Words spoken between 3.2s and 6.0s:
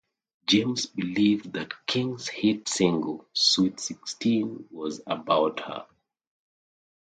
"Sweet Sixteen" was about her.